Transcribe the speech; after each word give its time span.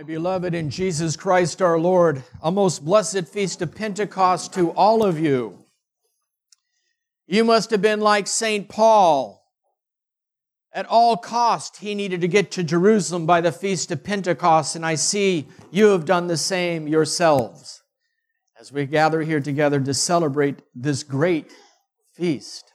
My 0.00 0.04
beloved 0.04 0.54
in 0.54 0.70
Jesus 0.70 1.14
Christ 1.14 1.60
our 1.60 1.78
Lord, 1.78 2.24
a 2.42 2.50
most 2.50 2.82
blessed 2.86 3.28
feast 3.28 3.60
of 3.60 3.74
Pentecost 3.74 4.54
to 4.54 4.70
all 4.70 5.04
of 5.04 5.20
you. 5.20 5.66
You 7.26 7.44
must 7.44 7.70
have 7.70 7.82
been 7.82 8.00
like 8.00 8.26
St. 8.26 8.66
Paul. 8.66 9.44
At 10.72 10.86
all 10.86 11.18
cost, 11.18 11.76
he 11.76 11.94
needed 11.94 12.22
to 12.22 12.28
get 12.28 12.50
to 12.52 12.64
Jerusalem 12.64 13.26
by 13.26 13.42
the 13.42 13.52
feast 13.52 13.90
of 13.90 14.02
Pentecost, 14.02 14.74
and 14.74 14.86
I 14.86 14.94
see 14.94 15.48
you 15.70 15.88
have 15.88 16.06
done 16.06 16.28
the 16.28 16.38
same 16.38 16.88
yourselves 16.88 17.82
as 18.58 18.72
we 18.72 18.86
gather 18.86 19.20
here 19.20 19.40
together 19.40 19.80
to 19.80 19.92
celebrate 19.92 20.62
this 20.74 21.02
great 21.02 21.52
feast. 22.14 22.69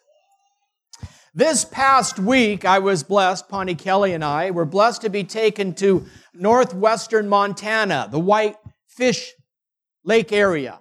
This 1.38 1.66
past 1.66 2.18
week, 2.18 2.64
I 2.64 2.80
was 2.80 3.04
blessed, 3.04 3.50
Pawnee 3.50 3.76
Kelly 3.76 4.14
and 4.14 4.24
I 4.24 4.52
were 4.52 4.64
blessed 4.64 5.02
to 5.02 5.10
be 5.10 5.26
taken 5.26 5.74
to 5.74 6.06
northwestern 6.34 7.28
Montana, 7.28 8.08
the 8.10 8.22
White 8.22 8.56
Fish 8.88 9.34
Lake 10.06 10.32
area. 10.32 10.80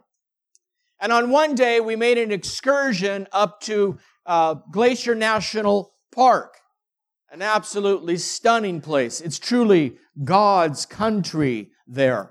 And 1.01 1.12
on 1.12 1.30
one 1.30 1.56
day, 1.56 1.80
we 1.80 1.97
made 1.97 2.19
an 2.19 2.30
excursion 2.30 3.27
up 3.33 3.62
to 3.62 3.98
uh, 4.27 4.55
Glacier 4.70 5.16
National 5.16 5.92
Park, 6.14 6.55
an 7.33 7.42
absolutely 7.42 8.16
stunning 8.16 8.80
place. 8.80 9.20
It's 9.20 9.41
truly 9.41 9.97
God's 10.23 10.86
country 10.86 11.73
there. 11.89 12.30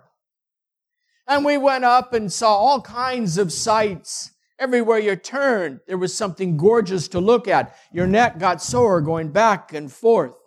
And 1.27 1.44
we 1.44 1.58
went 1.58 1.83
up 1.83 2.13
and 2.13 2.31
saw 2.31 2.55
all 2.55 2.80
kinds 2.80 3.38
of 3.38 3.52
sights 3.52 4.31
Everywhere 4.63 4.99
you 4.99 5.17
turned, 5.17 5.81
there 5.88 5.98
was 5.98 6.16
something 6.16 6.55
gorgeous 6.55 7.09
to 7.09 7.20
look 7.20 7.49
at. 7.49 7.76
Your 7.91 8.08
neck 8.08 8.40
got 8.40 8.62
sore 8.62 9.02
going 9.02 9.27
back 9.27 9.73
and 9.73 9.91
forth. 9.91 10.38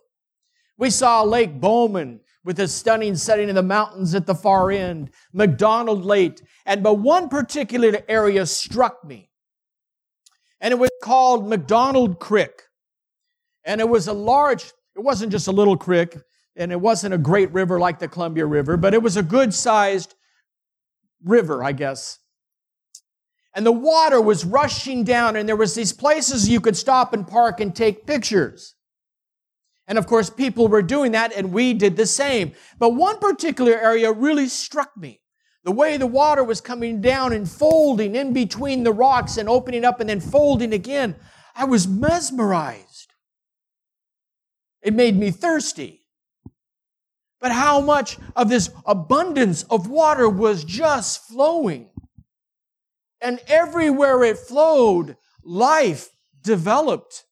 We 0.79 0.89
saw 0.89 1.23
Lake 1.23 1.61
Bowman 1.61 2.21
with 2.43 2.59
a 2.61 2.67
stunning 2.67 3.17
setting 3.17 3.51
in 3.51 3.55
the 3.55 3.63
mountains 3.63 4.15
at 4.15 4.25
the 4.25 4.35
far 4.35 4.71
end, 4.71 5.11
McDonald 5.35 6.07
Lake, 6.07 6.41
and 6.65 6.83
but 6.83 6.95
one 6.95 7.29
particular 7.29 7.99
area 8.09 8.47
struck 8.47 9.05
me. 9.05 9.29
And 10.63 10.73
it 10.73 10.79
was 10.79 10.89
called 11.03 11.47
McDonald 11.47 12.19
Creek. 12.19 12.63
And 13.67 13.83
it 13.83 13.89
was 13.91 14.09
a 14.09 14.15
large, 14.15 14.65
it 14.95 15.01
wasn't 15.01 15.31
just 15.31 15.47
a 15.47 15.53
little 15.53 15.77
creek, 15.77 16.17
and 16.57 16.73
it 16.73 16.81
wasn't 16.81 17.13
a 17.13 17.19
great 17.19 17.53
river 17.53 17.79
like 17.79 17.99
the 17.99 18.09
Columbia 18.09 18.47
River, 18.47 18.79
but 18.79 18.95
it 18.95 19.03
was 19.03 19.19
a 19.19 19.23
good 19.23 19.53
sized 19.53 20.15
river, 21.23 21.63
I 21.63 21.73
guess 21.73 22.19
and 23.57 23.65
the 23.65 23.73
water 23.73 24.21
was 24.21 24.45
rushing 24.45 25.03
down 25.03 25.35
and 25.35 25.49
there 25.49 25.57
was 25.57 25.75
these 25.75 25.95
places 25.95 26.47
you 26.47 26.61
could 26.61 26.77
stop 26.77 27.15
and 27.15 27.27
park 27.27 27.59
and 27.59 27.75
take 27.75 28.07
pictures. 28.07 28.75
And 29.89 29.97
of 29.97 30.07
course, 30.07 30.29
people 30.29 30.69
were 30.69 30.83
doing 30.83 31.13
that 31.13 31.33
and 31.35 31.55
we 31.55 31.73
did 31.73 31.97
the 31.97 32.05
same. 32.05 32.53
But 32.79 32.91
one 32.91 33.19
particular 33.19 33.73
area 33.73 34.13
really 34.13 34.47
struck 34.49 34.95
me. 34.95 35.23
The 35.65 35.73
way 35.73 35.97
the 35.97 36.07
water 36.07 36.45
was 36.45 36.61
coming 36.61 37.01
down 37.01 37.33
and 37.33 37.49
folding 37.49 38.15
in 38.15 38.35
between 38.35 38.85
the 38.85 38.93
rocks 38.93 39.39
and 39.39 39.49
opening 39.49 39.87
up 39.87 40.01
and 40.01 40.11
then 40.11 40.21
folding 40.21 40.75
again. 40.75 41.17
I 41.55 41.65
was 41.65 41.89
mesmerized. 41.89 43.15
It 44.83 44.93
made 44.93 45.17
me 45.17 45.31
thirsty. 45.31 46.07
But 47.41 47.53
how 47.53 47.81
much 47.81 48.19
of 48.37 48.51
this 48.51 48.69
abundance 48.85 49.63
of 49.65 49.89
water 49.89 50.29
was 50.29 50.63
just 50.63 51.27
flowing? 51.27 51.89
And 53.21 53.41
everywhere 53.49 54.23
it 54.25 54.39
flowed, 54.39 55.17
life 55.43 56.11
developed. 56.43 57.25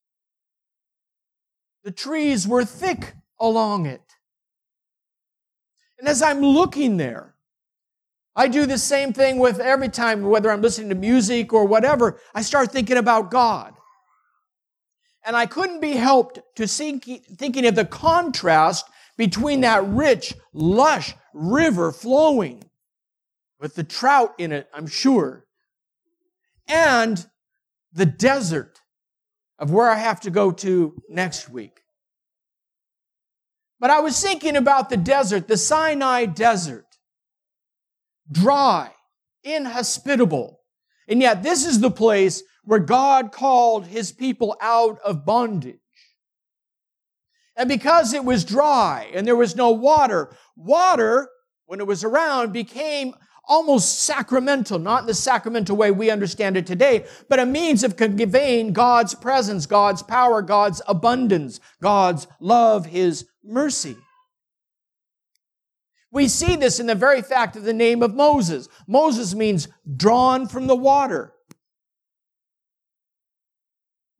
The 1.84 1.90
trees 1.90 2.48
were 2.48 2.64
thick 2.64 3.14
along 3.38 3.86
it. 3.86 4.00
And 5.98 6.08
as 6.08 6.22
I'm 6.22 6.40
looking 6.40 6.96
there, 6.96 7.34
I 8.36 8.48
do 8.48 8.66
the 8.66 8.78
same 8.78 9.12
thing 9.12 9.38
with 9.38 9.60
every 9.60 9.88
time, 9.88 10.22
whether 10.22 10.50
I'm 10.50 10.62
listening 10.62 10.88
to 10.88 10.94
music 10.94 11.52
or 11.52 11.66
whatever, 11.66 12.18
I 12.34 12.42
start 12.42 12.72
thinking 12.72 12.96
about 12.96 13.30
God. 13.30 13.74
And 15.24 15.36
I 15.36 15.46
couldn't 15.46 15.80
be 15.80 15.92
helped 15.92 16.40
to 16.56 16.66
thinking 16.66 17.66
of 17.66 17.74
the 17.74 17.84
contrast 17.84 18.86
between 19.16 19.60
that 19.60 19.84
rich, 19.86 20.34
lush 20.52 21.14
river 21.32 21.92
flowing 21.92 22.64
with 23.60 23.74
the 23.76 23.84
trout 23.84 24.34
in 24.38 24.52
it, 24.52 24.68
I'm 24.74 24.86
sure, 24.86 25.46
and 26.68 27.26
the 27.92 28.06
desert 28.06 28.80
of 29.58 29.70
where 29.70 29.88
I 29.88 29.96
have 29.96 30.20
to 30.20 30.30
go 30.30 30.50
to 30.50 31.00
next 31.08 31.48
week. 31.48 31.80
But 33.80 33.90
I 33.90 34.00
was 34.00 34.20
thinking 34.20 34.56
about 34.56 34.88
the 34.88 34.96
desert, 34.96 35.46
the 35.46 35.56
Sinai 35.56 36.26
desert. 36.26 36.86
Dry, 38.30 38.90
inhospitable. 39.42 40.60
And 41.06 41.20
yet, 41.20 41.42
this 41.42 41.66
is 41.66 41.80
the 41.80 41.90
place 41.90 42.42
where 42.64 42.78
God 42.78 43.30
called 43.30 43.86
his 43.86 44.10
people 44.10 44.56
out 44.60 44.98
of 45.04 45.26
bondage. 45.26 45.76
And 47.56 47.68
because 47.68 48.14
it 48.14 48.24
was 48.24 48.44
dry 48.44 49.10
and 49.14 49.26
there 49.26 49.36
was 49.36 49.54
no 49.54 49.70
water, 49.70 50.34
water, 50.56 51.28
when 51.66 51.80
it 51.80 51.86
was 51.86 52.02
around, 52.04 52.52
became 52.52 53.14
almost 53.48 54.00
sacramental, 54.02 54.78
not 54.78 55.02
in 55.02 55.06
the 55.06 55.14
sacramental 55.14 55.76
way 55.76 55.90
we 55.90 56.10
understand 56.10 56.56
it 56.56 56.66
today, 56.66 57.04
but 57.28 57.38
a 57.38 57.46
means 57.46 57.84
of 57.84 57.96
conveying 57.96 58.72
God's 58.72 59.14
presence, 59.14 59.66
God's 59.66 60.02
power, 60.02 60.42
God's 60.42 60.80
abundance, 60.86 61.60
God's 61.82 62.26
love, 62.40 62.86
His 62.86 63.26
mercy. 63.42 63.96
We 66.10 66.28
see 66.28 66.54
this 66.54 66.78
in 66.78 66.86
the 66.86 66.94
very 66.94 67.22
fact 67.22 67.56
of 67.56 67.64
the 67.64 67.72
name 67.72 68.02
of 68.02 68.14
Moses. 68.14 68.68
Moses 68.86 69.34
means 69.34 69.68
drawn 69.96 70.46
from 70.46 70.68
the 70.68 70.76
water. 70.76 71.32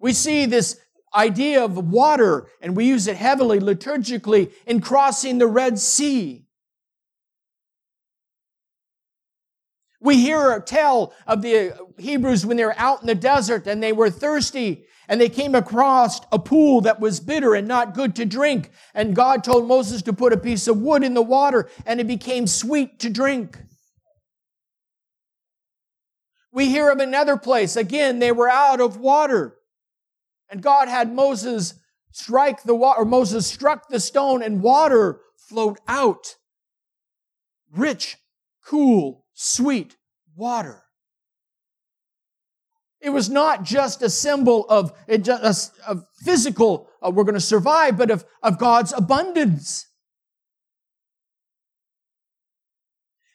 We 0.00 0.12
see 0.12 0.44
this 0.46 0.80
idea 1.14 1.64
of 1.64 1.78
water, 1.78 2.48
and 2.60 2.76
we 2.76 2.86
use 2.86 3.06
it 3.06 3.16
heavily 3.16 3.60
liturgically 3.60 4.52
in 4.66 4.80
crossing 4.80 5.38
the 5.38 5.46
Red 5.46 5.78
Sea. 5.78 6.43
We 10.04 10.20
hear 10.20 10.60
tell 10.60 11.14
of 11.26 11.40
the 11.40 11.72
uh, 11.72 11.76
Hebrews 11.96 12.44
when 12.44 12.58
they 12.58 12.64
were 12.66 12.78
out 12.78 13.00
in 13.00 13.06
the 13.06 13.14
desert 13.14 13.66
and 13.66 13.82
they 13.82 13.92
were 13.92 14.10
thirsty 14.10 14.84
and 15.08 15.18
they 15.18 15.30
came 15.30 15.54
across 15.54 16.20
a 16.30 16.38
pool 16.38 16.82
that 16.82 17.00
was 17.00 17.20
bitter 17.20 17.54
and 17.54 17.66
not 17.66 17.94
good 17.94 18.14
to 18.16 18.26
drink. 18.26 18.70
And 18.92 19.16
God 19.16 19.42
told 19.42 19.66
Moses 19.66 20.02
to 20.02 20.12
put 20.12 20.34
a 20.34 20.36
piece 20.36 20.68
of 20.68 20.76
wood 20.76 21.02
in 21.02 21.14
the 21.14 21.22
water 21.22 21.70
and 21.86 22.00
it 22.00 22.06
became 22.06 22.46
sweet 22.46 22.98
to 23.00 23.08
drink. 23.08 23.58
We 26.52 26.68
hear 26.68 26.90
of 26.90 26.98
another 26.98 27.38
place. 27.38 27.74
Again, 27.74 28.18
they 28.18 28.30
were 28.30 28.50
out 28.50 28.82
of 28.82 28.98
water. 28.98 29.56
And 30.50 30.62
God 30.62 30.88
had 30.88 31.14
Moses 31.14 31.74
strike 32.12 32.62
the 32.62 32.74
water, 32.74 33.00
or 33.00 33.04
Moses 33.06 33.46
struck 33.46 33.88
the 33.88 33.98
stone 33.98 34.42
and 34.42 34.62
water 34.62 35.20
flowed 35.48 35.78
out. 35.88 36.36
Rich, 37.72 38.18
cool, 38.64 39.23
sweet 39.34 39.96
water. 40.34 40.82
It 43.00 43.10
was 43.10 43.28
not 43.28 43.64
just 43.64 44.00
a 44.00 44.08
symbol 44.08 44.64
of, 44.70 44.92
of 45.86 46.06
physical, 46.16 46.88
uh, 47.02 47.10
we're 47.10 47.24
going 47.24 47.34
to 47.34 47.40
survive, 47.40 47.98
but 47.98 48.10
of, 48.10 48.24
of 48.42 48.58
God's 48.58 48.94
abundance. 48.94 49.86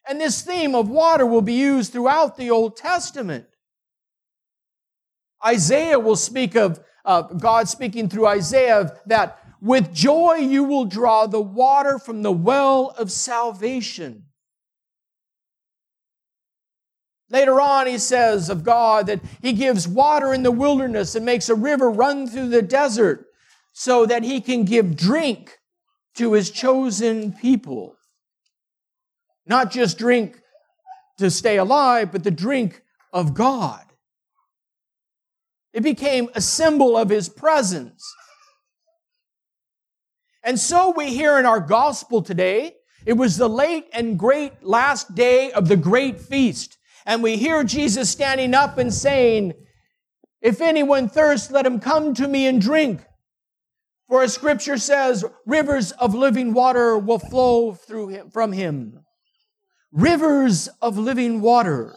And 0.08 0.20
this 0.20 0.42
theme 0.42 0.74
of 0.74 0.90
water 0.90 1.24
will 1.24 1.44
be 1.44 1.54
used 1.54 1.94
throughout 1.94 2.36
the 2.36 2.50
Old 2.50 2.78
Testament. 2.78 3.46
Isaiah 5.46 6.00
will 6.00 6.16
speak 6.16 6.56
of 6.56 6.80
uh, 7.06 7.22
God 7.22 7.70
speaking 7.70 8.10
through 8.10 8.26
Isaiah 8.26 8.98
that 9.06 9.40
with 9.62 9.94
joy 9.94 10.38
you 10.38 10.64
will 10.64 10.86
draw 10.86 11.28
the 11.28 11.42
water 11.42 12.00
from 12.00 12.24
the 12.24 12.32
well 12.32 12.96
of 12.98 13.12
salvation. 13.12 14.26
Later 17.32 17.62
on, 17.62 17.86
he 17.86 18.00
says 18.00 18.50
of 18.50 18.64
God 18.64 19.06
that 19.08 19.22
he 19.42 19.54
gives 19.54 19.88
water 19.88 20.34
in 20.34 20.44
the 20.44 20.52
wilderness 20.52 21.14
and 21.16 21.26
makes 21.26 21.48
a 21.48 21.56
river 21.56 21.90
run 21.90 22.28
through 22.28 22.50
the 22.50 22.62
desert 22.62 23.28
so 23.72 24.06
that 24.06 24.24
he 24.24 24.42
can 24.42 24.66
give 24.66 24.98
drink 24.98 25.60
to 26.16 26.34
his 26.34 26.50
chosen 26.50 27.34
people. 27.34 27.96
Not 29.46 29.72
just 29.72 29.98
drink 29.98 30.42
to 31.18 31.30
stay 31.30 31.58
alive, 31.58 32.12
but 32.12 32.24
the 32.24 32.32
drink 32.32 32.82
of 33.14 33.36
God. 33.36 33.86
It 35.72 35.82
became 35.84 36.30
a 36.34 36.42
symbol 36.42 36.98
of 36.98 37.10
his 37.10 37.30
presence. 37.30 38.04
And 40.44 40.60
so 40.60 40.94
we 40.96 41.14
hear 41.14 41.38
in 41.38 41.46
our 41.46 41.60
gospel 41.60 42.24
today, 42.24 42.74
it 43.06 43.14
was 43.14 43.38
the 43.38 43.48
late 43.48 43.86
and 43.94 44.18
great 44.18 44.64
last 44.64 45.14
day 45.14 45.52
of 45.52 45.68
the 45.68 45.78
great 45.78 46.20
feast 46.20 46.79
and 47.06 47.24
we 47.24 47.38
hear 47.38 47.64
Jesus 47.64 48.10
standing 48.10 48.54
up 48.54 48.78
and 48.78 48.94
saying, 48.94 49.54
If 50.42 50.62
anyone 50.62 51.10
thirsts, 51.10 51.52
let 51.52 51.66
him 51.66 51.80
come 51.80 52.14
to 52.16 52.28
me 52.28 52.48
and 52.48 52.62
drink. 52.62 53.02
For 54.08 54.24
as 54.24 54.34
scripture 54.34 54.78
says, 54.78 55.24
rivers 55.46 55.92
of 55.92 56.16
living 56.16 56.54
water 56.54 56.98
will 56.98 57.20
flow 57.20 57.74
through 57.74 58.10
him, 58.10 58.30
from 58.32 58.52
him. 58.52 59.06
Rivers 59.92 60.68
of 60.82 60.98
living 60.98 61.42
water. 61.42 61.96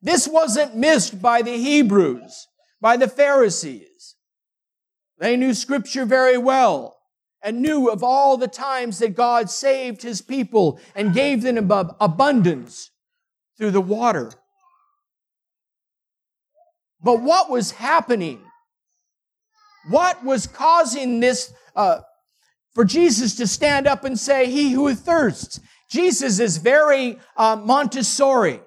This 0.00 0.26
wasn't 0.26 0.74
missed 0.74 1.20
by 1.20 1.42
the 1.42 1.56
Hebrews, 1.56 2.48
by 2.80 2.96
the 2.96 3.08
Pharisees. 3.08 4.16
They 5.18 5.36
knew 5.36 5.54
scripture 5.54 6.04
very 6.04 6.38
well 6.38 6.98
and 7.42 7.60
knew 7.60 7.88
of 7.88 8.02
all 8.02 8.36
the 8.36 8.48
times 8.48 8.98
that 9.00 9.14
God 9.14 9.50
saved 9.50 10.02
his 10.02 10.22
people 10.22 10.80
and 10.94 11.14
gave 11.14 11.42
them 11.42 11.70
abundance 12.00 12.90
through 13.58 13.70
the 13.70 13.80
water. 13.80 14.32
But 17.02 17.20
what 17.20 17.50
was 17.50 17.72
happening 17.72 18.42
what 19.88 20.24
was 20.24 20.46
causing 20.46 21.20
this 21.20 21.52
uh, 21.74 22.00
for 22.74 22.84
Jesus 22.84 23.34
to 23.36 23.46
stand 23.46 23.86
up 23.86 24.04
and 24.04 24.18
say, 24.18 24.50
He 24.50 24.72
who 24.72 24.94
thirsts? 24.94 25.60
Jesus 25.90 26.38
is 26.38 26.56
very 26.56 27.18
uh, 27.36 27.56
Montessori. 27.56 28.60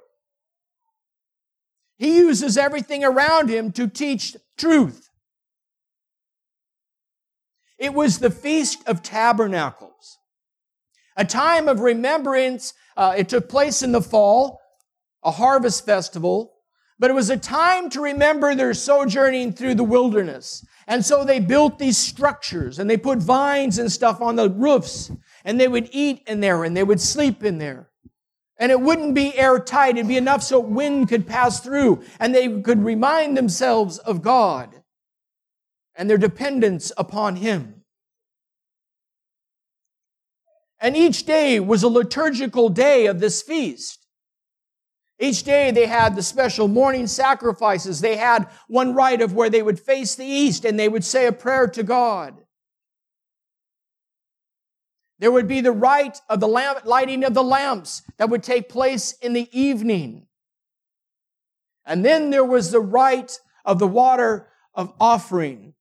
He 1.98 2.18
uses 2.18 2.58
everything 2.58 3.04
around 3.04 3.50
him 3.50 3.72
to 3.74 3.88
teach 3.88 4.36
truth. 4.58 5.10
It 7.80 7.94
was 7.94 8.20
the 8.20 8.30
Feast 8.30 8.84
of 8.86 9.02
Tabernacles, 9.02 10.18
a 11.16 11.26
time 11.26 11.68
of 11.68 11.80
remembrance. 11.80 12.74
Uh, 12.96 13.16
it 13.18 13.28
took 13.30 13.50
place 13.50 13.82
in 13.82 13.92
the 13.92 14.02
fall, 14.02 14.60
a 15.26 15.32
harvest 15.32 15.86
festival, 15.86 16.54
but 16.98 17.12
it 17.12 17.14
was 17.14 17.30
a 17.30 17.36
time 17.36 17.90
to 17.90 18.00
remember 18.00 18.56
their 18.56 18.74
sojourning 18.74 19.52
through 19.52 19.76
the 19.76 19.84
wilderness 19.84 20.66
and 20.88 21.04
so 21.04 21.24
they 21.24 21.40
built 21.40 21.80
these 21.80 21.98
structures 21.98 22.78
and 22.78 22.90
they 22.90 22.98
put 22.98 23.20
vines 23.20 23.80
and 23.80 23.92
stuff 23.92 24.22
on 24.22 24.36
the 24.36 24.50
roofs 24.50 25.12
and 25.44 25.60
they 25.60 25.68
would 25.68 25.90
eat 25.92 26.22
in 26.28 26.40
there 26.40 26.64
and 26.64 26.78
they 26.78 26.84
would 26.84 27.02
sleep 27.02 27.44
in 27.44 27.58
there. 27.58 27.90
And 28.58 28.72
it 28.72 28.80
wouldn't 28.80 29.16
be 29.16 29.38
airtight. 29.38 29.98
It'd 29.98 30.08
be 30.08 30.18
enough 30.18 30.44
so 30.44 30.60
wind 30.60 31.10
could 31.10 31.28
pass 31.28 31.60
through 31.60 32.04
and 32.20 32.34
they 32.34 32.62
could 32.62 32.84
remind 32.84 33.36
themselves 33.36 33.98
of 33.98 34.22
God 34.22 34.84
and 35.96 36.10
their 36.10 36.18
dependence 36.18 36.92
upon 36.98 37.38
Him. 37.38 37.82
And 40.80 40.96
each 40.96 41.26
day 41.26 41.60
was 41.60 41.82
a 41.82 41.88
liturgical 41.88 42.70
day 42.70 43.08
of 43.08 43.20
this 43.20 43.42
feast. 43.42 44.05
Each 45.18 45.44
day 45.44 45.72
they 45.72 45.86
had 45.86 46.16
the 46.16 46.24
special 46.24 46.68
morning 46.68 47.08
sacrifices. 47.08 48.02
They 48.02 48.18
had 48.18 48.50
one 48.68 48.94
rite 48.94 49.22
of 49.22 49.34
where 49.34 49.50
they 49.50 49.62
would 49.62 49.80
face 49.80 50.16
the 50.16 50.26
east 50.26 50.66
and 50.66 50.78
they 50.78 50.90
would 50.90 51.06
say 51.06 51.26
a 51.26 51.32
prayer 51.32 51.68
to 51.68 51.84
God. 51.84 52.36
There 55.20 55.32
would 55.32 55.48
be 55.48 55.62
the 55.62 55.72
rite 55.72 56.20
of 56.30 56.42
the 56.42 56.48
lamp, 56.48 56.86
lighting 56.86 57.24
of 57.24 57.34
the 57.34 57.44
lamps 57.44 58.02
that 58.18 58.30
would 58.30 58.44
take 58.44 58.68
place 58.68 59.14
in 59.14 59.32
the 59.32 59.48
evening. 59.58 60.28
And 61.86 62.04
then 62.04 62.32
there 62.32 62.44
was 62.44 62.72
the 62.72 62.82
rite 62.82 63.40
of 63.64 63.80
the 63.80 63.88
water 63.88 64.50
of 64.74 64.94
offering. 65.00 65.74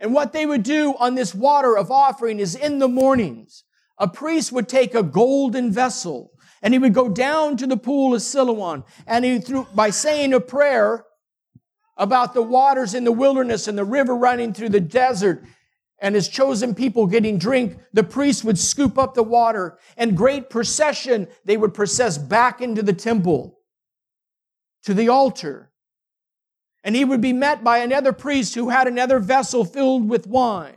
And 0.00 0.12
what 0.12 0.32
they 0.32 0.46
would 0.46 0.64
do 0.64 0.94
on 0.98 1.14
this 1.14 1.34
water 1.34 1.76
of 1.76 1.90
offering 1.92 2.40
is 2.40 2.56
in 2.56 2.80
the 2.80 2.88
mornings, 2.88 3.64
a 3.98 4.08
priest 4.08 4.50
would 4.50 4.68
take 4.68 4.94
a 4.94 5.02
golden 5.02 5.70
vessel 5.70 6.32
and 6.62 6.74
he 6.74 6.78
would 6.78 6.94
go 6.94 7.08
down 7.08 7.56
to 7.56 7.66
the 7.66 7.76
pool 7.76 8.14
of 8.14 8.22
Siloam 8.22 8.84
and 9.06 9.24
he 9.24 9.38
through, 9.38 9.66
by 9.74 9.90
saying 9.90 10.34
a 10.34 10.40
prayer 10.40 11.04
about 11.96 12.34
the 12.34 12.42
waters 12.42 12.94
in 12.94 13.04
the 13.04 13.12
wilderness 13.12 13.68
and 13.68 13.76
the 13.76 13.84
river 13.84 14.16
running 14.16 14.52
through 14.52 14.68
the 14.68 14.80
desert 14.80 15.44
and 16.00 16.14
his 16.14 16.28
chosen 16.28 16.74
people 16.74 17.06
getting 17.06 17.38
drink, 17.38 17.76
the 17.92 18.04
priest 18.04 18.44
would 18.44 18.58
scoop 18.58 18.98
up 18.98 19.14
the 19.14 19.22
water 19.22 19.78
and 19.96 20.16
great 20.16 20.48
procession, 20.48 21.26
they 21.44 21.56
would 21.56 21.74
process 21.74 22.16
back 22.16 22.60
into 22.60 22.82
the 22.82 22.92
temple 22.92 23.58
to 24.84 24.94
the 24.94 25.08
altar. 25.08 25.72
And 26.84 26.94
he 26.94 27.04
would 27.04 27.20
be 27.20 27.32
met 27.32 27.64
by 27.64 27.78
another 27.78 28.12
priest 28.12 28.54
who 28.54 28.68
had 28.68 28.86
another 28.86 29.18
vessel 29.18 29.64
filled 29.64 30.08
with 30.08 30.26
wine. 30.26 30.74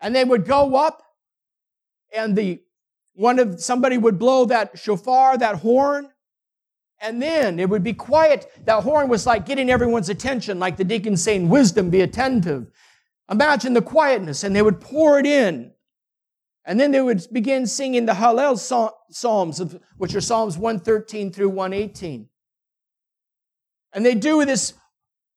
And 0.00 0.14
they 0.14 0.24
would 0.24 0.44
go 0.44 0.76
up 0.76 1.02
and 2.14 2.36
the 2.36 2.60
one 3.14 3.38
of 3.38 3.60
somebody 3.60 3.96
would 3.96 4.18
blow 4.18 4.44
that 4.46 4.78
shofar, 4.78 5.38
that 5.38 5.56
horn, 5.56 6.08
and 7.00 7.20
then 7.20 7.58
it 7.60 7.68
would 7.68 7.82
be 7.82 7.92
quiet. 7.92 8.50
That 8.64 8.82
horn 8.82 9.08
was 9.08 9.26
like 9.26 9.46
getting 9.46 9.70
everyone's 9.70 10.08
attention, 10.08 10.58
like 10.58 10.76
the 10.76 10.84
deacon 10.84 11.16
saying, 11.16 11.48
Wisdom, 11.48 11.90
be 11.90 12.00
attentive. 12.00 12.66
Imagine 13.30 13.74
the 13.74 13.82
quietness, 13.82 14.42
and 14.44 14.54
they 14.54 14.62
would 14.62 14.80
pour 14.80 15.18
it 15.18 15.26
in. 15.26 15.72
And 16.64 16.80
then 16.80 16.92
they 16.92 17.00
would 17.00 17.26
begin 17.30 17.66
singing 17.66 18.06
the 18.06 18.14
Hallel 18.14 18.58
Psalms, 19.10 19.62
which 19.96 20.14
are 20.14 20.20
Psalms 20.20 20.56
113 20.56 21.30
through 21.30 21.50
118. 21.50 22.28
And 23.92 24.04
they 24.04 24.14
do 24.14 24.44
this 24.44 24.72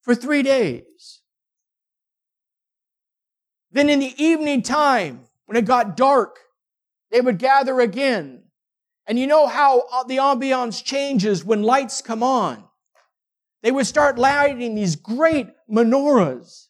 for 0.01 0.15
three 0.15 0.41
days. 0.41 1.21
Then 3.71 3.89
in 3.89 3.99
the 3.99 4.13
evening 4.17 4.61
time, 4.61 5.25
when 5.45 5.57
it 5.57 5.65
got 5.65 5.97
dark, 5.97 6.39
they 7.11 7.21
would 7.21 7.37
gather 7.37 7.79
again. 7.79 8.43
And 9.07 9.17
you 9.17 9.27
know 9.27 9.47
how 9.47 9.85
uh, 9.91 10.03
the 10.03 10.17
ambiance 10.17 10.83
changes 10.83 11.45
when 11.45 11.63
lights 11.63 12.01
come 12.01 12.21
on. 12.21 12.65
They 13.63 13.71
would 13.71 13.87
start 13.87 14.19
lighting 14.19 14.75
these 14.75 14.95
great 14.95 15.47
menorahs. 15.69 16.67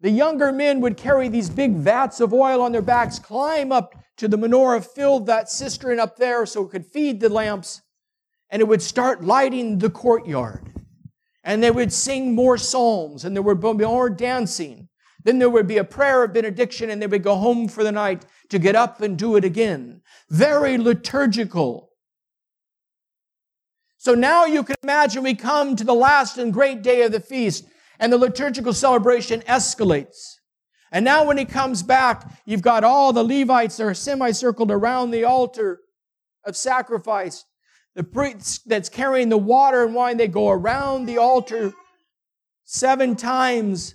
The 0.00 0.10
younger 0.10 0.52
men 0.52 0.80
would 0.80 0.96
carry 0.96 1.28
these 1.28 1.50
big 1.50 1.74
vats 1.74 2.20
of 2.20 2.32
oil 2.32 2.62
on 2.62 2.72
their 2.72 2.80
backs, 2.80 3.18
climb 3.18 3.70
up 3.70 3.94
to 4.16 4.28
the 4.28 4.38
menorah, 4.38 4.84
fill 4.84 5.20
that 5.20 5.50
cistern 5.50 6.00
up 6.00 6.16
there 6.16 6.46
so 6.46 6.64
it 6.64 6.70
could 6.70 6.86
feed 6.86 7.20
the 7.20 7.28
lamps, 7.28 7.82
and 8.48 8.62
it 8.62 8.68
would 8.68 8.80
start 8.80 9.22
lighting 9.22 9.78
the 9.78 9.90
courtyard. 9.90 10.72
And 11.44 11.62
they 11.62 11.70
would 11.70 11.92
sing 11.92 12.34
more 12.34 12.56
psalms, 12.56 13.24
and 13.24 13.34
there 13.34 13.42
would 13.42 13.60
be 13.60 13.72
more 13.72 14.08
dancing. 14.08 14.88
Then 15.24 15.38
there 15.38 15.50
would 15.50 15.66
be 15.66 15.78
a 15.78 15.84
prayer 15.84 16.24
of 16.24 16.32
benediction 16.32 16.90
and 16.90 17.00
they 17.00 17.06
would 17.06 17.22
go 17.22 17.36
home 17.36 17.68
for 17.68 17.84
the 17.84 17.92
night 17.92 18.24
to 18.50 18.58
get 18.58 18.76
up 18.76 19.00
and 19.00 19.18
do 19.18 19.36
it 19.36 19.44
again. 19.44 20.02
Very 20.28 20.76
liturgical. 20.78 21.90
So 23.98 24.14
now 24.14 24.44
you 24.44 24.62
can 24.62 24.76
imagine 24.82 25.22
we 25.22 25.34
come 25.34 25.76
to 25.76 25.84
the 25.84 25.94
last 25.94 26.38
and 26.38 26.52
great 26.52 26.82
day 26.82 27.02
of 27.02 27.12
the 27.12 27.20
feast 27.20 27.64
and 27.98 28.12
the 28.12 28.18
liturgical 28.18 28.72
celebration 28.72 29.40
escalates. 29.42 30.36
And 30.92 31.04
now 31.04 31.24
when 31.24 31.38
he 31.38 31.44
comes 31.44 31.82
back, 31.82 32.28
you've 32.44 32.62
got 32.62 32.82
all 32.82 33.12
the 33.12 33.22
Levites 33.22 33.76
that 33.76 33.84
are 33.84 33.94
semicircled 33.94 34.70
around 34.70 35.10
the 35.10 35.24
altar 35.24 35.80
of 36.44 36.56
sacrifice. 36.56 37.44
The 37.94 38.02
priest 38.02 38.68
that's 38.68 38.88
carrying 38.88 39.28
the 39.28 39.38
water 39.38 39.84
and 39.84 39.94
wine, 39.94 40.16
they 40.16 40.28
go 40.28 40.48
around 40.48 41.06
the 41.06 41.18
altar 41.18 41.72
seven 42.64 43.16
times 43.16 43.94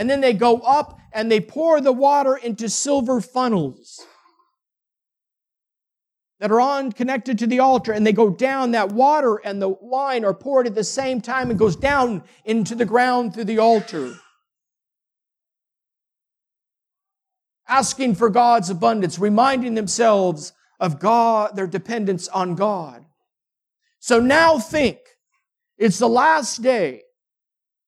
and 0.00 0.08
then 0.08 0.22
they 0.22 0.32
go 0.32 0.60
up 0.60 0.98
and 1.12 1.30
they 1.30 1.42
pour 1.42 1.78
the 1.78 1.92
water 1.92 2.34
into 2.34 2.70
silver 2.70 3.20
funnels 3.20 4.06
that 6.38 6.50
are 6.50 6.58
on 6.58 6.90
connected 6.90 7.38
to 7.38 7.46
the 7.46 7.58
altar 7.58 7.92
and 7.92 8.06
they 8.06 8.12
go 8.14 8.30
down. 8.30 8.70
That 8.70 8.92
water 8.92 9.36
and 9.44 9.60
the 9.60 9.68
wine 9.68 10.24
are 10.24 10.32
poured 10.32 10.66
at 10.66 10.74
the 10.74 10.84
same 10.84 11.20
time 11.20 11.50
and 11.50 11.58
goes 11.58 11.76
down 11.76 12.24
into 12.46 12.74
the 12.74 12.86
ground 12.86 13.34
through 13.34 13.44
the 13.44 13.58
altar 13.58 14.14
asking 17.68 18.14
for 18.14 18.30
God's 18.30 18.70
abundance 18.70 19.18
reminding 19.18 19.74
themselves 19.74 20.54
of 20.80 20.98
God 20.98 21.56
their 21.56 21.66
dependence 21.66 22.26
on 22.28 22.54
God. 22.54 23.04
So 23.98 24.18
now 24.18 24.58
think 24.58 24.96
it's 25.76 25.98
the 25.98 26.08
last 26.08 26.62
day 26.62 27.02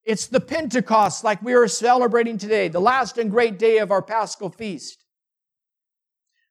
it's 0.05 0.27
the 0.27 0.41
Pentecost, 0.41 1.23
like 1.25 1.43
we 1.43 1.55
are 1.55 1.69
celebrating 1.69 2.39
today, 2.39 2.69
the 2.69 2.81
last 2.81 3.19
and 3.19 3.31
great 3.31 3.59
day 3.59 3.79
of 3.79 3.91
our 3.91 4.03
Paschal 4.03 4.51
feast. 4.51 5.05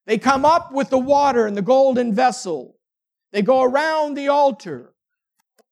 They 0.05 0.17
come 0.17 0.45
up 0.45 0.71
with 0.71 0.89
the 0.89 0.97
water 0.97 1.45
and 1.45 1.55
the 1.55 1.61
golden 1.61 2.13
vessel. 2.13 2.77
They 3.31 3.41
go 3.41 3.63
around 3.63 4.15
the 4.15 4.29
altar. 4.29 4.93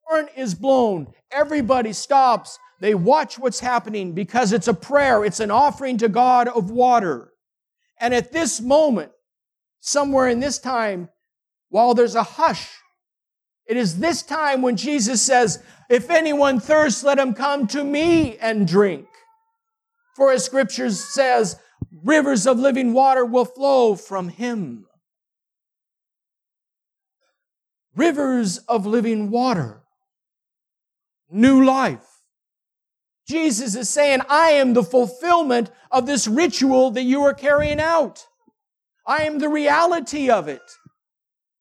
Horn 0.04 0.28
is 0.36 0.56
blown. 0.56 1.14
Everybody 1.32 1.94
stops. 1.94 2.60
They 2.80 2.96
watch 2.96 3.38
what's 3.38 3.60
happening 3.60 4.14
because 4.14 4.54
it's 4.54 4.68
a 4.68 4.74
prayer. 4.74 5.26
It's 5.26 5.40
an 5.40 5.52
offering 5.52 5.98
to 5.98 6.10
God 6.10 6.48
of 6.48 6.72
water. 6.72 7.34
And 8.00 8.14
at 8.14 8.32
this 8.32 8.62
moment, 8.62 9.12
somewhere 9.80 10.28
in 10.28 10.40
this 10.40 10.60
time, 10.60 11.10
while 11.70 11.94
there's 11.94 12.16
a 12.16 12.24
hush, 12.24 12.70
it 13.66 13.78
is 13.78 14.00
this 14.00 14.24
time 14.24 14.62
when 14.62 14.78
Jesus 14.78 15.22
says, 15.22 15.62
if 15.90 16.10
anyone 16.10 16.60
thirsts, 16.60 17.04
let 17.04 17.20
him 17.20 17.34
come 17.34 17.68
to 17.68 17.84
me 17.84 18.38
and 18.38 18.68
drink. 18.68 19.08
For 20.16 20.32
as 20.32 20.46
scripture 20.46 20.90
says, 20.92 21.58
rivers 22.04 22.46
of 22.48 22.60
living 22.60 22.94
water 22.94 23.26
will 23.26 23.46
flow 23.46 23.96
from 23.96 24.30
him. 24.30 24.86
Rivers 27.96 28.60
of 28.60 28.86
living 28.86 29.30
water. 29.32 29.82
new 31.32 31.64
life. 31.64 32.06
Jesus 33.28 33.76
is 33.76 33.88
saying, 33.90 34.22
I 34.28 34.52
am 34.52 34.74
the 34.74 34.84
fulfillment 34.84 35.70
of 35.92 36.08
this 36.08 36.28
ritual 36.28 36.90
that 36.92 37.04
you 37.04 37.22
are 37.22 37.36
carrying 37.36 37.80
out. 37.80 38.26
I 39.06 39.24
am 39.24 39.38
the 39.38 39.50
reality 39.50 40.32
of 40.32 40.48
it. 40.48 40.64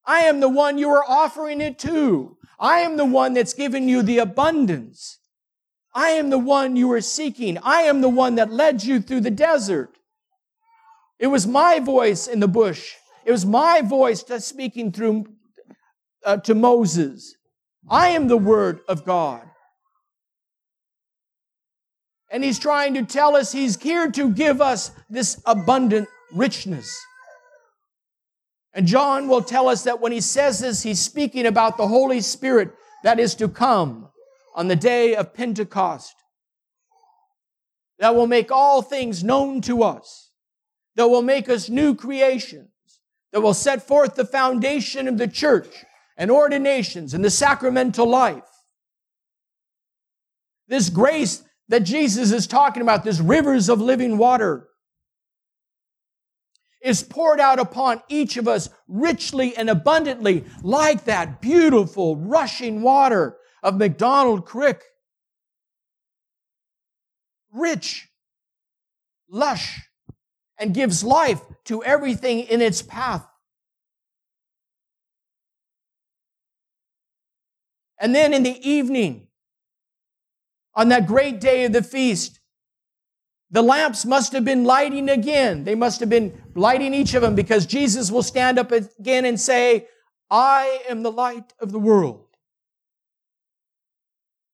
I 0.07 0.21
am 0.21 0.41
the 0.41 0.49
one 0.49 0.79
you 0.79 0.89
are 0.89 1.05
offering 1.07 1.61
it 1.61 1.79
to. 1.81 2.38
I 2.59 2.81
am 2.81 2.97
the 2.97 3.05
one 3.05 3.35
that's 3.35 3.55
given 3.55 3.89
you 3.89 4.03
the 4.03 4.19
abundance. 4.19 5.19
I 5.95 6.11
am 6.11 6.31
the 6.31 6.39
one 6.39 6.77
you 6.77 6.91
are 6.93 7.01
seeking. 7.01 7.59
I 7.59 7.83
am 7.83 8.01
the 8.01 8.09
one 8.09 8.35
that 8.37 8.53
led 8.53 8.85
you 8.85 9.01
through 9.01 9.21
the 9.21 9.31
desert. 9.31 9.97
It 11.19 11.29
was 11.29 11.47
my 11.47 11.81
voice 11.81 12.27
in 12.27 12.41
the 12.41 12.49
bush. 12.49 12.95
It 13.25 13.33
was 13.33 13.45
my 13.45 13.83
voice 13.83 14.23
that's 14.23 14.47
speaking 14.47 14.93
through 14.93 15.27
uh, 16.25 16.39
to 16.39 16.55
Moses. 16.55 17.35
I 17.89 18.09
am 18.09 18.29
the 18.29 18.37
word 18.37 18.81
of 18.89 19.05
God. 19.05 19.43
And 22.31 22.45
he's 22.45 22.59
trying 22.59 22.95
to 22.95 23.05
tell 23.05 23.35
us 23.35 23.53
he's 23.53 23.81
here 23.81 24.11
to 24.13 24.31
give 24.31 24.61
us 24.61 24.91
this 25.09 25.41
abundant 25.47 26.09
richness. 26.33 26.99
And 28.79 28.87
John 28.87 29.27
will 29.27 29.43
tell 29.43 29.69
us 29.69 29.83
that 29.83 30.01
when 30.01 30.13
he 30.13 30.21
says 30.21 30.61
this, 30.61 30.85
he's 30.85 31.01
speaking 31.01 31.47
about 31.47 31.77
the 31.77 31.89
Holy 31.89 32.21
Spirit 32.21 32.71
that 33.03 33.19
is 33.19 33.35
to 33.35 33.49
come 33.49 34.09
on 34.55 34.69
the 34.69 34.77
day 34.77 35.17
of 35.17 35.35
Pentecost. 35.35 36.15
That 37.99 38.15
will 38.15 38.29
make 38.29 38.53
all 38.53 38.81
things 38.81 39.25
known 39.25 39.63
to 39.63 39.83
us. 39.83 40.31
That 40.95 41.09
will 41.09 41.23
make 41.23 41.49
us 41.49 41.69
new 41.69 41.97
creations. 41.97 42.69
That 43.33 43.41
will 43.41 43.53
set 43.53 43.83
forth 43.83 44.15
the 44.15 44.25
foundation 44.25 45.09
of 45.09 45.19
the 45.19 45.27
church 45.27 45.85
and 46.17 46.31
ordinations 46.31 47.15
and 47.15 47.25
the 47.25 47.31
sacramental 47.31 48.07
life. 48.07 48.49
This 50.69 50.89
grace 50.89 51.43
that 51.69 51.81
Jesus 51.81 52.31
is 52.31 52.47
talking 52.47 52.83
about, 52.83 53.03
this 53.03 53.19
rivers 53.19 53.69
of 53.69 53.81
living 53.81 54.19
water, 54.19 54.68
is 56.81 57.03
poured 57.03 57.41
out 57.41 57.59
upon 57.59 58.03
each 58.09 58.37
of 58.37 58.47
us 58.47 58.69
richly 58.87 59.57
and 59.57 59.69
abundantly, 59.69 60.45
like 60.63 61.05
that 61.05 61.41
beautiful 61.41 62.17
rushing 62.17 62.83
water 62.83 63.37
of 63.63 63.77
McDonald 63.77 64.47
Creek. 64.47 64.79
Rich, 67.51 68.09
lush, 69.29 69.81
and 70.59 70.75
gives 70.75 71.03
life 71.03 71.41
to 71.65 71.83
everything 71.83 72.41
in 72.41 72.61
its 72.61 72.83
path. 72.83 73.27
And 78.01 78.15
then 78.15 78.33
in 78.33 78.45
the 78.45 78.69
evening, 78.69 79.27
on 80.75 80.89
that 80.91 81.09
great 81.09 81.41
day 81.41 81.65
of 81.65 81.73
the 81.73 81.83
feast, 81.83 82.38
the 83.51 83.63
lamps 83.63 84.05
must 84.05 84.33
have 84.33 84.45
been 84.45 84.65
lighting 84.65 85.09
again. 85.09 85.65
They 85.65 85.75
must 85.75 86.01
have 86.01 86.11
been 86.11 86.43
lighting 86.55 86.93
each 86.93 87.15
of 87.15 87.23
them 87.23 87.35
because 87.35 87.65
Jesus 87.65 88.11
will 88.11 88.23
stand 88.23 88.59
up 88.59 88.73
again 88.73 89.25
and 89.25 89.41
say, 89.41 89.89
I 90.31 90.83
am 90.89 91.03
the 91.03 91.13
light 91.13 91.55
of 91.59 91.73
the 91.73 91.79
world. 91.79 92.27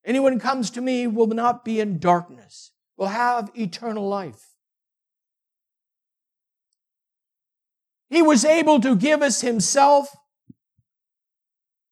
Anyone 0.05 0.35
who 0.35 0.39
comes 0.39 0.71
to 0.71 0.81
me 0.81 1.07
will 1.07 1.27
not 1.27 1.65
be 1.65 1.81
in 1.81 1.99
darkness, 1.99 2.73
will 2.97 3.09
have 3.09 3.51
eternal 3.55 4.07
life. 4.09 4.51
He 8.11 8.23
was 8.23 8.45
able 8.45 8.81
to 8.81 8.95
give 8.95 9.23
us 9.23 9.41
himself 9.41 10.15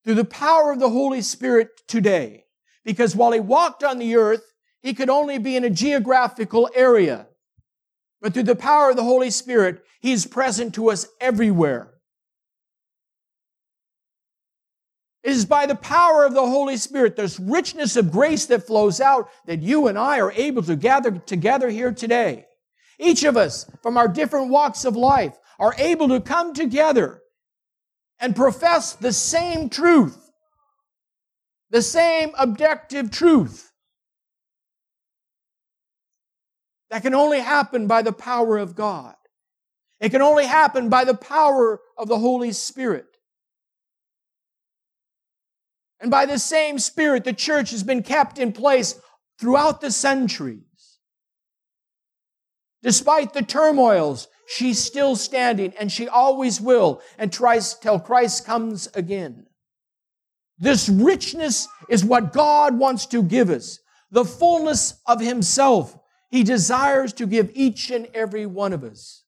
through 0.05 0.15
the 0.15 0.25
power 0.25 0.73
of 0.73 0.79
the 0.79 0.91
Holy 0.91 1.23
Spirit 1.23 1.71
today. 1.89 2.45
Because 2.85 3.17
while 3.17 3.33
he 3.33 3.41
walked 3.41 3.83
on 3.83 3.99
the 3.99 4.15
earth, 4.15 4.52
he 4.83 4.95
could 4.95 5.09
only 5.09 5.39
be 5.39 5.57
in 5.57 5.65
a 5.65 5.71
geographical 5.71 6.69
area. 6.75 7.27
But 8.21 8.35
through 8.35 8.45
the 8.45 8.57
power 8.57 8.91
of 8.91 8.97
the 8.97 9.05
Holy 9.05 9.31
Spirit, 9.31 9.85
He 10.01 10.13
is 10.13 10.27
present 10.27 10.75
to 10.75 10.91
us 10.91 11.07
everywhere. 11.21 11.89
It 15.23 15.31
is 15.31 15.45
by 15.45 15.67
the 15.67 15.77
power 15.77 16.25
of 16.25 16.35
the 16.35 16.47
Holy 16.47 16.77
Spirit, 16.77 17.15
this 17.15 17.39
richness 17.39 17.97
of 17.97 18.11
grace 18.11 18.47
that 18.47 18.67
flows 18.67 19.01
out, 19.01 19.29
that 19.47 19.63
you 19.63 19.87
and 19.87 19.97
I 19.97 20.21
are 20.21 20.33
able 20.33 20.63
to 20.65 20.75
gather 20.75 21.13
together 21.13 21.69
here 21.69 21.93
today. 21.93 22.47
Each 22.99 23.23
of 23.23 23.37
us, 23.37 23.71
from 23.83 23.97
our 23.97 24.09
different 24.09 24.49
walks 24.51 24.85
of 24.85 24.97
life, 24.97 25.37
are 25.61 25.75
able 25.79 26.09
to 26.09 26.21
come 26.21 26.55
together 26.55 27.23
and 28.19 28.35
profess 28.35 28.95
the 28.95 29.13
same 29.13 29.69
truth, 29.69 30.31
the 31.71 31.83
same 31.83 32.33
objective 32.37 33.11
truth. 33.13 33.72
That 36.93 37.01
can 37.01 37.15
only 37.15 37.41
happen 37.41 37.87
by 37.87 38.03
the 38.03 38.13
power 38.13 38.59
of 38.59 38.75
God. 38.77 39.15
It 39.99 40.11
can 40.11 40.21
only 40.21 40.45
happen 40.45 40.91
by 40.91 41.05
the 41.05 41.15
power 41.15 41.81
of 41.97 42.07
the 42.07 42.19
Holy 42.19 42.53
Spirit. 42.53 43.07
And 46.01 46.11
by 46.11 46.27
the 46.27 46.39
same 46.39 46.79
Spirit, 46.79 47.25
the 47.25 47.33
church 47.33 47.71
has 47.71 47.83
been 47.83 48.03
kept 48.03 48.39
in 48.39 48.53
place 48.53 49.01
throughout 49.41 49.81
the 49.81 49.91
centuries. 49.91 50.99
Despite 52.83 53.33
the 53.33 53.43
turmoils, 53.43 54.29
she's 54.47 54.79
still 54.79 55.17
standing 55.17 55.73
and 55.81 55.91
she 55.91 56.09
always 56.09 56.61
will 56.61 57.01
and 57.17 57.33
till 57.33 58.01
Christ 58.01 58.45
comes 58.45 58.87
again. 58.93 59.47
This 60.59 60.91
richness 60.91 61.69
is 61.89 62.05
what 62.05 62.35
God 62.35 62.79
wants 62.79 63.07
to 63.07 63.23
give 63.23 63.49
us. 63.49 63.79
The 64.11 64.27
fullness 64.27 65.01
of 65.07 65.23
Himself 65.23 65.97
he 66.33 66.43
desires 66.43 67.13
to 67.13 67.27
give 67.27 67.51
each 67.53 67.91
and 67.91 68.09
every 68.15 68.47
one 68.47 68.73
of 68.73 68.83
us. 68.83 69.25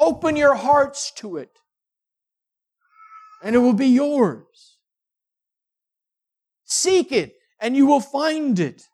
Open 0.00 0.34
your 0.34 0.56
hearts 0.56 1.12
to 1.18 1.36
it, 1.36 1.60
and 3.44 3.54
it 3.54 3.60
will 3.60 3.72
be 3.72 3.86
yours. 3.86 4.78
Seek 6.64 7.12
it, 7.12 7.36
and 7.60 7.76
you 7.76 7.86
will 7.86 8.00
find 8.00 8.58
it. 8.58 8.88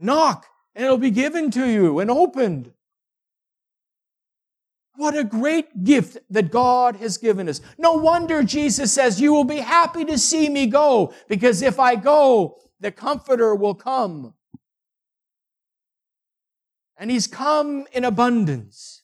Knock, 0.00 0.46
and 0.74 0.82
it'll 0.82 0.96
be 0.96 1.10
given 1.10 1.50
to 1.50 1.68
you 1.68 1.98
and 1.98 2.10
opened. 2.10 2.72
What 4.96 5.14
a 5.14 5.24
great 5.24 5.84
gift 5.84 6.16
that 6.30 6.50
God 6.50 6.96
has 6.96 7.18
given 7.18 7.50
us. 7.50 7.60
No 7.76 7.92
wonder 7.92 8.42
Jesus 8.42 8.92
says, 8.92 9.20
You 9.20 9.34
will 9.34 9.44
be 9.44 9.58
happy 9.58 10.06
to 10.06 10.16
see 10.16 10.48
me 10.48 10.68
go, 10.68 11.12
because 11.28 11.60
if 11.60 11.78
I 11.78 11.96
go, 11.96 12.56
the 12.80 12.90
Comforter 12.90 13.54
will 13.54 13.74
come. 13.74 14.32
And 16.96 17.10
He's 17.10 17.26
come 17.26 17.86
in 17.92 18.04
abundance 18.04 19.02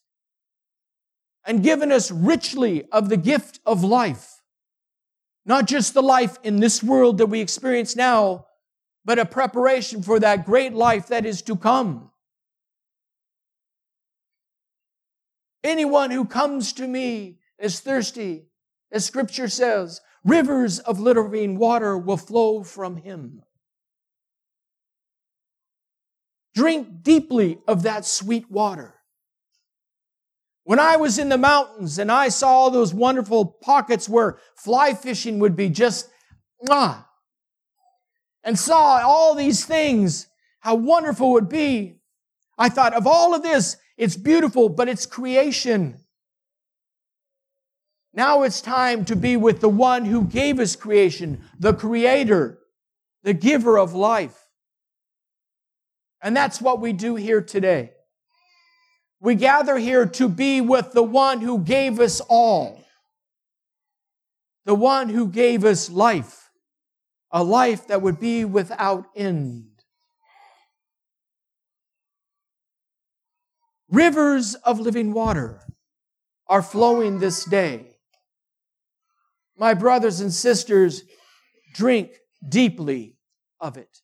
and 1.45 1.63
given 1.63 1.91
us 1.91 2.11
richly 2.11 2.85
of 2.93 3.09
the 3.09 3.17
gift 3.17 3.61
of 3.67 3.83
life. 3.83 4.43
Not 5.47 5.67
just 5.67 5.95
the 5.95 6.03
life 6.03 6.39
in 6.43 6.61
this 6.61 6.83
world 6.83 7.19
that 7.19 7.27
we 7.27 7.41
experience 7.41 7.97
now, 7.97 8.47
but 9.05 9.19
a 9.19 9.25
preparation 9.25 10.03
for 10.03 10.21
that 10.21 10.45
great 10.45 10.75
life 10.75 11.09
that 11.09 11.25
is 11.25 11.43
to 11.43 11.57
come. 11.57 12.11
Anyone 15.65 16.11
who 16.11 16.25
comes 16.25 16.73
to 16.75 16.87
me 16.87 17.39
is 17.59 17.81
thirsty, 17.81 18.47
as 18.93 19.05
scripture 19.05 19.49
says, 19.49 20.01
rivers 20.25 20.79
of 20.79 21.01
living 21.01 21.59
water 21.59 21.97
will 21.99 22.17
flow 22.17 22.63
from 22.63 22.97
him. 22.97 23.43
Drink 26.61 27.03
deeply 27.03 27.59
of 27.67 27.85
that 27.85 28.05
sweet 28.05 28.51
water. 28.51 28.95
When 30.65 30.79
I 30.79 30.97
was 30.97 31.19
in 31.19 31.31
the 31.31 31.39
mountains 31.39 31.99
and 31.99 32.13
I 32.13 32.29
saw 32.29 32.51
all 32.51 32.71
those 32.71 32.93
wonderful 32.93 33.47
pockets 33.47 34.11
where 34.11 34.37
fly 34.57 34.93
fishing 34.93 35.39
would 35.39 35.57
be 35.57 35.71
just, 35.71 36.11
ah, 36.69 37.09
and 38.45 38.59
saw 38.59 39.01
all 39.03 39.35
these 39.35 39.65
things, 39.65 40.27
how 40.59 40.75
wonderful 40.75 41.31
it 41.31 41.33
would 41.33 41.49
be. 41.49 42.03
I 42.59 42.69
thought 42.69 42.93
of 42.93 43.07
all 43.07 43.35
of 43.35 43.43
this, 43.43 43.79
it's 43.97 44.17
beautiful, 44.17 44.69
but 44.69 44.87
it's 44.87 45.07
creation. 45.07 46.05
Now 48.13 48.43
it's 48.43 48.61
time 48.61 49.07
to 49.07 49.17
be 49.17 49.39
with 49.39 49.63
the 49.63 49.71
one 49.71 50.05
who 50.05 50.25
gave 50.25 50.61
us 50.61 50.77
creation, 50.77 51.43
the 51.59 51.73
creator, 51.73 52.59
the 53.23 53.33
giver 53.33 53.79
of 53.79 53.95
life. 53.95 54.50
And 56.23 56.37
that's 56.37 56.61
what 56.61 56.81
we 56.81 56.93
do 56.93 57.17
here 57.17 57.41
today. 57.41 57.93
We 59.21 59.35
gather 59.35 59.77
here 59.79 60.07
to 60.07 60.29
be 60.29 60.61
with 60.61 60.93
the 60.93 61.03
one 61.03 61.41
who 61.41 61.59
gave 61.59 62.01
us 62.01 62.21
all, 62.21 62.83
the 64.65 64.75
one 64.75 65.09
who 65.11 65.29
gave 65.29 65.65
us 65.65 65.91
life, 65.91 66.51
a 67.31 67.45
life 67.45 67.87
that 67.89 68.03
would 68.03 68.19
be 68.19 68.45
without 68.45 69.07
end. 69.15 69.67
Rivers 73.91 74.55
of 74.55 74.79
living 74.79 75.13
water 75.13 75.61
are 76.47 76.63
flowing 76.63 77.19
this 77.19 77.45
day. 77.45 77.97
My 79.59 79.75
brothers 79.75 80.21
and 80.21 80.33
sisters, 80.33 81.03
drink 81.75 82.13
deeply 82.49 83.17
of 83.61 83.77
it. 83.77 84.01